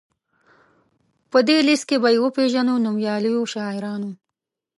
[1.31, 4.11] په دې لوست کې به یې وپيژنو نومیالیو شاعرانو.